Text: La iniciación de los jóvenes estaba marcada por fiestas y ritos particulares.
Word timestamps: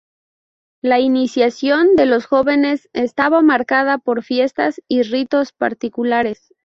La 0.81 0.99
iniciación 0.99 1.95
de 1.95 2.07
los 2.07 2.25
jóvenes 2.25 2.89
estaba 2.91 3.43
marcada 3.43 3.99
por 3.99 4.23
fiestas 4.23 4.81
y 4.87 5.03
ritos 5.03 5.51
particulares. 5.53 6.55